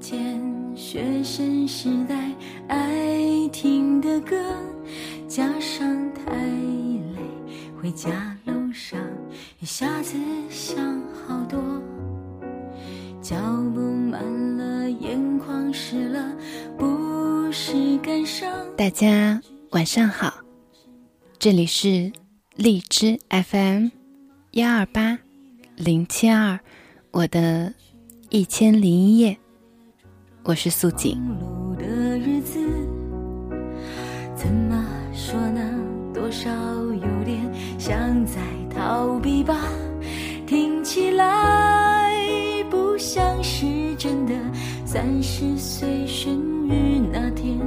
[0.00, 0.40] 前
[0.76, 2.30] 学生时代
[2.68, 4.36] 爱听的歌，
[5.26, 7.20] 加上太累，
[7.80, 9.00] 回家路上
[9.58, 10.16] 一下子
[10.48, 11.58] 想好多，
[13.20, 13.36] 脚
[13.74, 14.22] 步慢
[14.56, 16.32] 了，眼眶湿了，
[16.78, 18.48] 不是感伤。
[18.76, 19.40] 大家
[19.70, 20.32] 晚上好，
[21.40, 22.12] 这里是
[22.54, 23.88] 荔枝 FM
[24.52, 25.18] 幺二八
[25.76, 26.60] 零七二，
[27.10, 27.74] 我的
[28.30, 29.36] 一千零一夜，
[30.48, 31.14] 我是素锦。
[31.20, 31.84] 忙碌的
[32.16, 32.58] 日子，
[34.34, 35.60] 怎么说呢？
[36.14, 37.38] 多少有点
[37.78, 38.40] 像在
[38.74, 39.54] 逃避吧。
[40.46, 42.14] 听起来
[42.70, 43.66] 不像是
[43.98, 44.32] 真的。
[44.86, 46.32] 三十岁生
[46.66, 47.58] 日那天，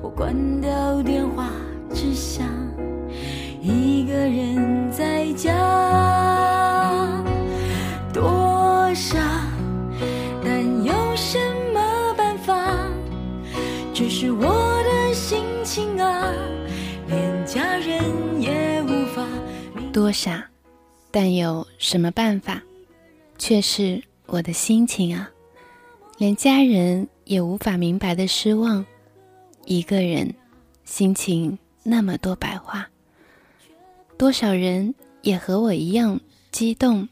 [0.00, 1.50] 我关掉电话，
[1.92, 2.46] 只想
[20.06, 20.48] 多傻，
[21.10, 22.62] 但有什么办法？
[23.38, 25.28] 却是我的心情啊，
[26.16, 28.86] 连家人也无法明白的失望。
[29.64, 30.32] 一个人，
[30.84, 32.88] 心情那么多白话。
[34.16, 36.20] 多少人也和我一样
[36.52, 37.08] 激动，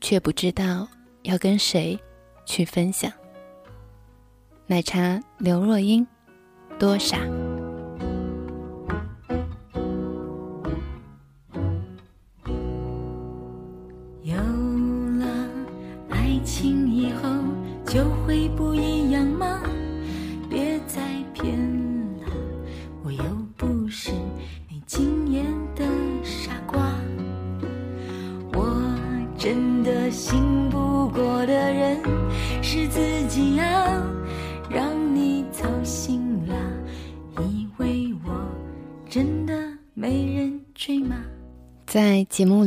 [0.00, 0.86] 却不知道
[1.22, 1.98] 要跟谁
[2.44, 3.12] 去分享。
[4.68, 6.06] 奶茶刘若英，
[6.78, 7.18] 多傻。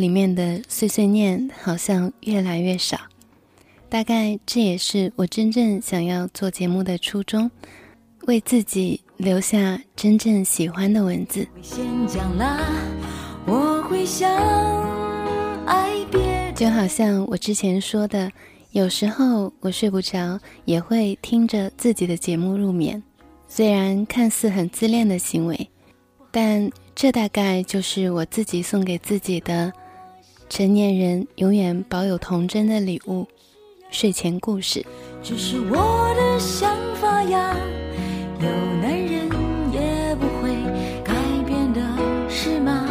[0.09, 2.97] 里面的碎碎念好像越来越少，
[3.87, 7.51] 大概这也是我真正想要做节目的初衷，
[8.21, 11.47] 为自己留下真正喜欢的文字。
[11.61, 12.59] 先讲啦，
[13.45, 14.27] 我会想
[15.67, 16.55] 爱别人。
[16.55, 18.31] 就好像我之前说的，
[18.71, 22.99] 有时候我睡不着，也会听着自己的节目入眠。
[23.47, 25.69] 虽然看似很自恋的行为，
[26.31, 29.71] 但这大概就是我自己送给自己的
[30.49, 33.25] 成年人永远保有童真的礼物——
[33.91, 34.83] 睡前故事。
[35.21, 37.55] 只是我的想法呀，
[38.41, 38.47] 有
[38.81, 39.29] 男人
[39.71, 40.49] 也不会
[41.03, 41.13] 改
[41.45, 41.79] 变的，
[42.27, 42.89] 是吗？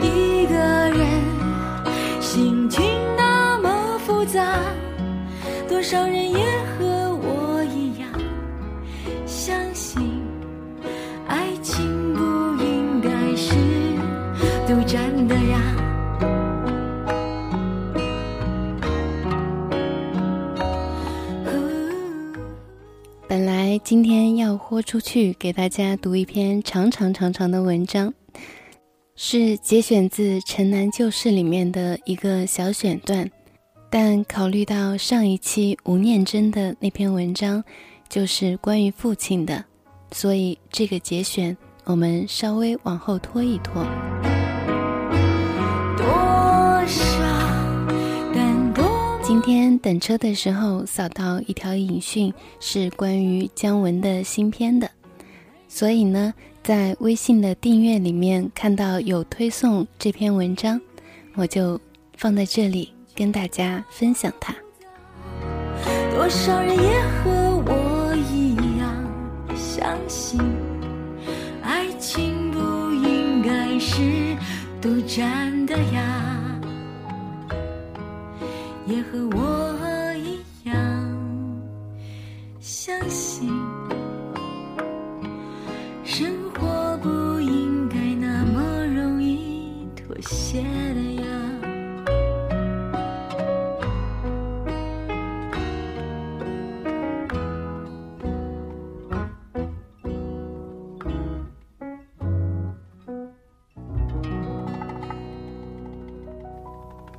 [0.00, 1.22] 一个人
[2.20, 2.84] 心情
[3.16, 4.60] 那么复杂，
[5.68, 6.47] 多少人也
[24.78, 28.14] 拖出去给大家读一篇长长长长的文章，
[29.16, 33.28] 是节选自《城南旧事》里面的一个小选段，
[33.90, 37.64] 但考虑到上一期吴念真的那篇文章
[38.08, 39.64] 就是关于父亲的，
[40.12, 43.84] 所以这个节选我们稍微往后拖一拖。
[49.50, 54.90] 天等车的时候扫到一条影讯，是关于姜文的新片的，
[55.66, 60.78] 所以呢，在微信的订阅里面看到有推送这篇文章，
[61.34, 61.80] 我就
[62.18, 64.54] 放在这里跟大家分享它。
[66.14, 70.38] 多少人也和我一样，相信
[71.62, 72.58] 爱情不
[72.92, 74.36] 应该是
[74.78, 76.27] 独占的呀，
[78.88, 80.74] 也和我一样，
[82.58, 83.50] 相信
[86.02, 90.62] 生活不应该那么容易妥协
[90.94, 91.22] 的呀。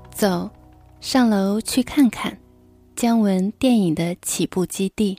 [0.10, 0.50] 走，
[1.12, 2.38] 上楼去看看
[2.96, 5.18] 姜文电影的起步基地。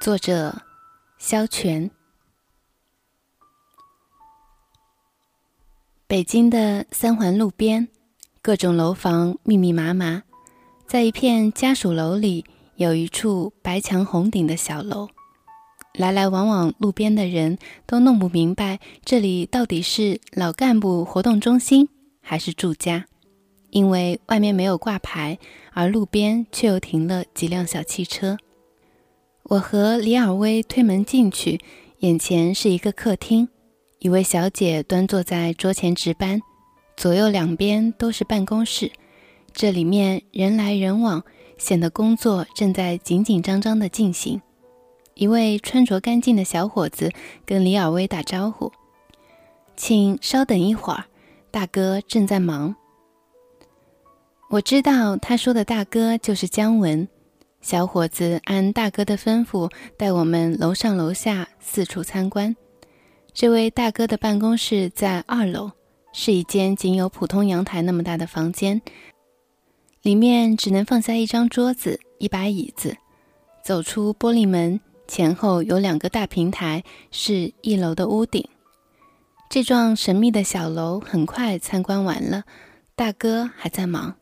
[0.00, 0.62] 作者：
[1.16, 1.88] 萧全。
[6.08, 7.86] 北京的三环路边，
[8.42, 10.24] 各种楼房密密麻麻，
[10.88, 12.44] 在一片家属楼里，
[12.74, 15.08] 有一处白墙红顶的小楼。
[15.94, 21.88] 来来往往路边的人都弄不明白，这里到底是老干部活动中心
[22.20, 23.06] 还是住家，
[23.76, 25.38] 因为外面没有挂牌，
[25.74, 28.38] 而路边却又停了几辆小汽车。
[29.42, 31.60] 我和李尔威推门进去，
[31.98, 33.50] 眼前是一个客厅，
[33.98, 36.40] 一位小姐端坐在桌前值班，
[36.96, 38.90] 左右两边都是办公室，
[39.52, 41.22] 这里面人来人往，
[41.58, 44.40] 显得工作正在紧紧张张地进行。
[45.12, 47.12] 一位穿着干净的小伙子
[47.44, 48.72] 跟李尔威打招呼
[49.76, 51.04] ：“请稍等一会儿，
[51.50, 52.74] 大哥正在忙。”
[54.48, 57.08] 我知道他说的大哥就是姜文。
[57.60, 62.54] 小伙子按大哥的吩咐带我们楼上楼下四处参观。
[63.32, 65.72] 这位大哥的办公室在二楼，
[66.12, 68.80] 是一间仅有普通阳台那么大的房间，
[70.02, 72.96] 里面只能放下一张桌子、一把椅子。
[73.64, 74.80] 走出玻璃门。
[75.08, 76.82] 前后有两个大平台，
[77.12, 78.48] 是一楼的屋顶。
[79.48, 82.42] 这幢神秘的小楼很快参观完了，
[82.96, 84.16] 大哥还在忙。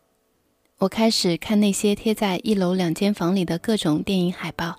[0.78, 4.74] 我开始看那些贴在一楼两间房里的各种电影海报。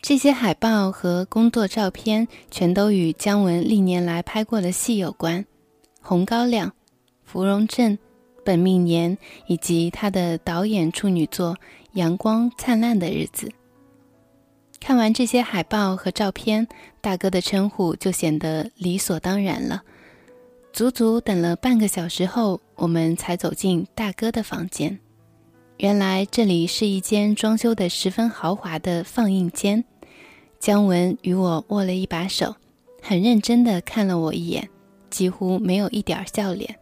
[0.00, 5.42] 这些海报和工作照片全都与姜文历年来拍过的戏有关，
[6.00, 6.68] 《红高粱》
[7.24, 7.92] 《芙蓉镇》
[8.44, 9.16] 《本命年》
[9.48, 11.54] 以及他的导演处女作
[11.94, 13.48] 《阳光灿烂的日子》。
[14.78, 16.68] 看完这些海报和照片，
[17.00, 19.82] 大哥的称呼就显得理所当然了。
[20.76, 24.98] 足足等了半个小时后，我们才走进大哥的房间。
[25.78, 29.82] 原来这里是一间装修的十分豪华的放映间。
[30.58, 32.54] 姜文与我握了一把手，
[33.00, 34.68] 很认真地看了我一眼，
[35.08, 36.76] 几乎没有一点笑脸，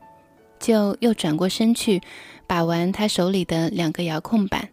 [0.58, 2.00] 就又转过身去
[2.48, 4.68] 把玩他手里的两个遥控板。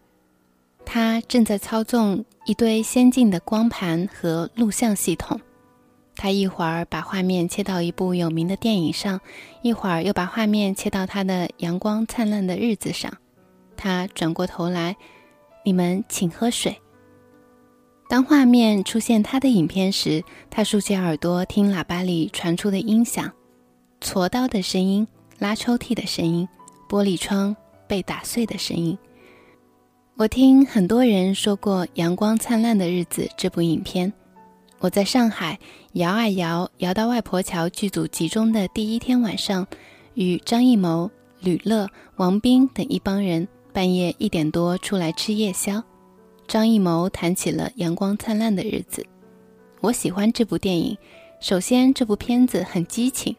[0.84, 5.40] 他正在操纵一堆先进的光盘和录像系统。
[6.22, 9.20] 他一会儿把画面切到一部有名的电影上，
[9.64, 13.12] 一会儿又把画面切到他的阳光灿烂的日子上。
[13.76, 14.96] 他转过头来
[15.66, 16.80] ：“你们请喝水。”
[18.08, 23.32] 当画面出现他的影片时，他竖起耳朵听喇叭里传出的音响：
[24.00, 25.08] 锉刀的声音、
[25.40, 26.48] 拉抽屉的声音、
[26.88, 27.56] 玻璃窗
[27.88, 28.96] 被打碎的声音。
[30.18, 34.14] 我听很多人说过《阳光灿烂的日子》这部影片。
[34.82, 35.60] 我在上海
[35.94, 39.68] 摇啊摇，摇到外婆桥剧组集中的第一天晚上，
[40.16, 45.84] 与张艺谋、吕乐、王斌等一帮人半夜一点多出来吃夜宵。
[46.48, 49.04] 张艺谋谈起了《阳光灿烂的日子》，
[49.82, 50.98] 我喜欢这部电影。
[51.40, 53.36] 首先，这部片子很激情。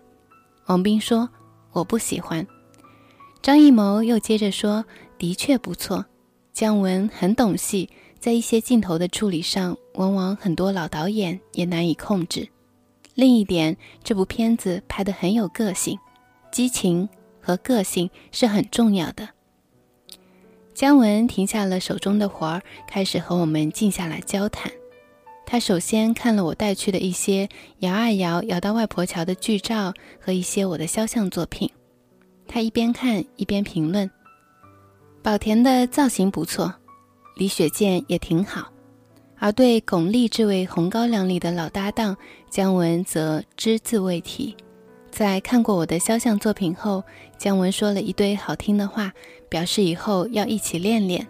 [0.67, 1.29] 王斌说
[1.73, 2.47] 我不喜欢。
[3.43, 4.85] 张艺谋又接着说，
[5.19, 6.07] 的确不错。
[6.53, 7.91] 姜文很懂戏，
[8.23, 12.49] 在一些镜头的处理上，往往很多老导演也难以控制。
[13.17, 15.99] 另一点，这部片子拍得很有个性，
[16.53, 17.09] 激情
[17.41, 19.29] 和个性是很重要的。
[20.73, 24.71] 姜文停下了手中的活儿，开始和我们静下来交谈。
[25.45, 27.49] 他首先看了我带去的一些
[27.81, 31.69] 摇啊摇，摇到外婆桥的剧照和一些我的肖像作品。
[32.47, 34.09] 他一边看一边评论。
[35.25, 36.73] 宝田的造型不错，
[37.35, 38.71] 李雪健也挺好，
[39.39, 42.17] 而对巩俐这位《红高粱》里的老搭档
[42.51, 44.55] 姜文则只字未提。
[45.11, 47.03] 在看过我的肖像作品后，
[47.39, 49.13] 姜文说了一堆好听的话，
[49.49, 51.27] 表示以后要一起练练。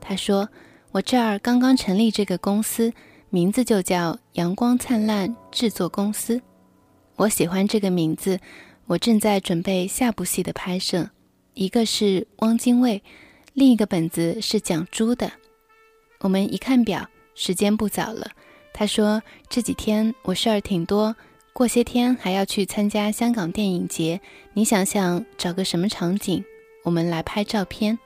[0.00, 0.48] 他说
[0.92, 2.92] ：“我这儿刚刚成立这个公司，
[3.30, 6.40] 名字就叫阳光灿烂制作公司。
[7.16, 8.38] 我喜欢这个名字。
[8.86, 11.08] 我正在准备下部戏的拍摄，
[11.54, 13.02] 一个是汪精卫。”
[13.54, 15.30] 另一个本子是讲猪的。
[16.18, 18.28] 我们一看表，时间不早了。
[18.72, 21.14] 他说这几天我事儿挺多，
[21.52, 24.20] 过些天还要去参加香港电影节。
[24.54, 26.44] 你想想找个什么场景，
[26.82, 27.96] 我们来拍照片。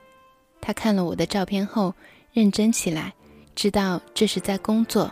[0.61, 1.95] 他看了我的照片后，
[2.31, 3.11] 认真起来，
[3.55, 5.11] 知道这是在工作，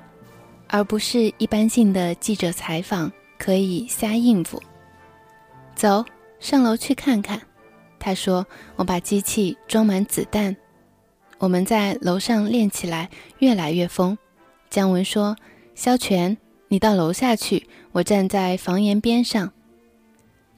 [0.67, 4.61] 而不是一般性的记者采访，可以瞎应付。
[5.73, 6.05] 走
[6.39, 7.41] 上楼去看看。
[8.07, 8.47] 他说
[8.77, 10.55] ：“我把机器装满子弹，
[11.39, 13.09] 我们在楼上练起来，
[13.39, 14.17] 越来越疯。”
[14.71, 15.35] 姜文说
[15.75, 16.37] ：“肖全，
[16.69, 19.51] 你到楼下去，我站在房檐边上，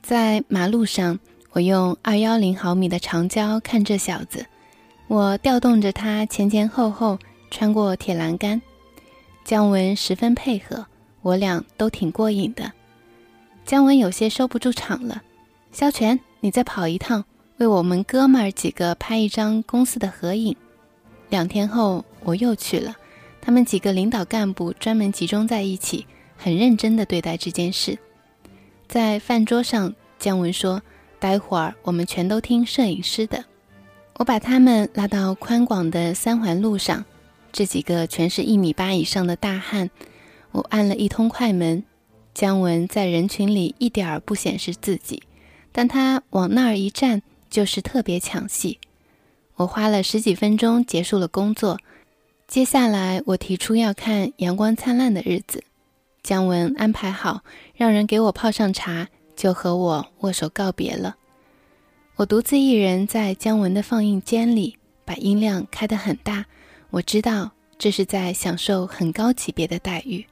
[0.04, 1.18] 在马路上，
[1.54, 4.46] 我用二幺零毫米的长焦看这小子，
[5.08, 7.18] 我调动着他前前后后
[7.50, 8.62] 穿过铁栏杆。”
[9.44, 10.86] 姜文十分配合，
[11.24, 12.72] 我俩都挺过瘾的。
[13.66, 15.24] 姜文有些收不住场了，
[15.72, 16.20] 肖全。
[16.42, 17.26] 你再跑一趟，
[17.60, 20.56] 为我们哥们儿几个拍一张公司的合影。
[21.30, 22.96] 两天后我又去了，
[23.42, 28.00] 他们几个领导干部专门集中在一起，很认真地对待这件事。
[28.88, 30.82] 在饭桌上，姜文说
[31.20, 33.44] ：“待会儿我们全都听摄影师的。”
[34.16, 37.04] 我把他们拉到宽广的三环路上，
[37.52, 39.90] 这几个全是一米八以上的大汉。
[40.52, 41.84] 我按了一通快门，
[42.34, 45.22] 姜文在人群里一点儿不显示自己，
[45.74, 48.80] 但他往那儿一站就是特别抢戏。
[49.56, 51.78] 我花了十几分钟结束了工作，
[52.48, 55.60] 接下来我提出要看《阳光灿烂的日子》，
[56.24, 57.44] 姜文安排好，
[57.76, 61.18] 让人给我泡上茶，就和我握手告别了。
[62.16, 66.46] 我独自一人在姜文的放映间里，把音量开得很大。
[66.90, 70.26] 我知道这是在享受很高级别的待遇。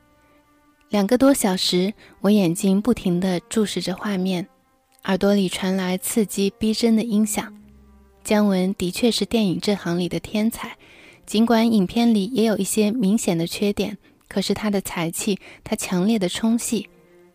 [0.90, 4.48] 两个多小时，我眼睛不停地注视着画面，
[5.08, 7.54] 耳朵里传来刺激逼真的音响。
[8.26, 10.78] 姜文的确是电影这行里的天才，
[11.26, 13.98] 尽管影片里也有一些明显的缺点，
[14.28, 16.90] 可是他的才气，他强烈的冲戏，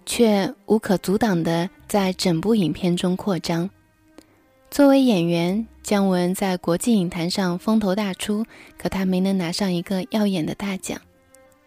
[0.04, 3.70] 却无可阻挡地在整部影片中扩张。
[4.70, 8.44] 作为演员，姜文在国际影坛上风头大出，
[8.76, 11.00] 可他没能拿上一个耀眼的大奖。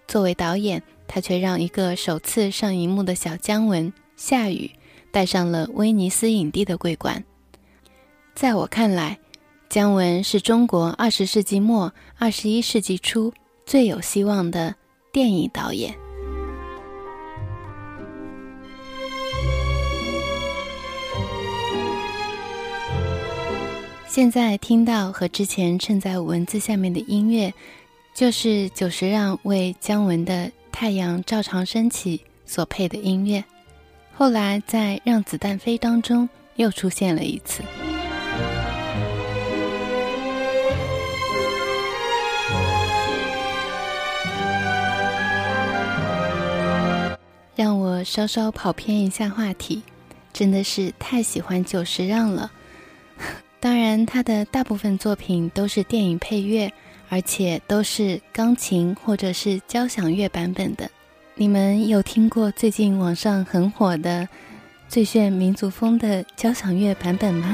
[0.08, 4.70] 作为导演，他却让一个首次上荧幕的小姜文夏雨
[5.16, 7.24] 带上了威尼斯影帝的桂冠。
[8.34, 9.18] 在我看来，
[9.70, 13.34] 姜文是中国二十世纪末、二十一世纪初
[13.66, 14.76] 最有希望的
[15.14, 15.96] 电影导演。
[24.06, 27.54] 现在听到和之前衬在文字下面的音乐，
[28.14, 33.42] 就是久石让为姜文的《太阳照常升起》所配的音乐。
[34.18, 37.62] 后来在《让子弹飞》当中又出现了一次。
[47.58, 49.84] 让我稍稍跑偏一下话题，
[50.32, 52.50] 真的是太喜欢久石让了。
[53.60, 56.72] 当然，他的大部分作品都是电影配乐，
[57.10, 60.90] 而且都是钢琴或者是交响乐版本的。
[61.38, 64.22] 你们有听过最近网上很火的
[64.88, 67.52] 《最炫民族风》的交响乐版本吗？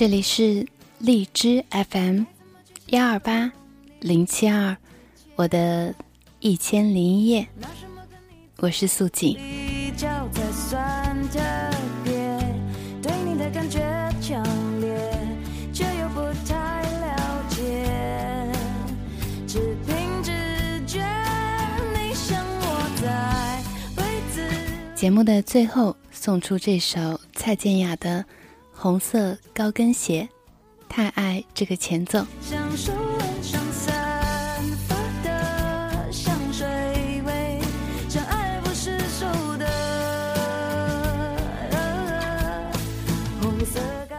[0.00, 0.66] 这里是
[0.98, 2.22] 荔枝 FM
[2.86, 3.52] 幺二八
[4.00, 4.74] 零七二，
[5.36, 5.94] 我的
[6.38, 7.46] 一千零一夜，
[8.60, 9.36] 我是素锦。
[24.94, 28.24] 节目的最后，送出这首蔡健雅的。
[28.82, 30.26] 红色高跟鞋，
[30.88, 32.26] 太爱这个前奏。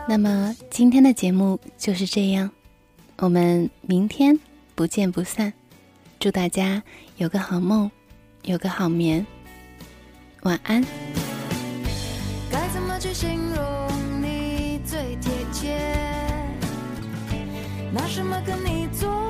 [0.08, 2.52] 那么今天的节目就是这样，
[3.18, 4.40] 我们明天
[4.76, 5.52] 不见不散。
[6.20, 6.84] 祝大家
[7.18, 7.90] 有个好梦，
[8.44, 9.26] 有个好眠，
[10.44, 10.86] 晚安。
[17.94, 19.21] 拿什么跟你做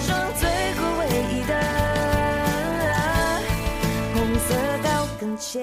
[0.00, 1.54] 生最后唯一的
[4.14, 5.60] 红色高跟鞋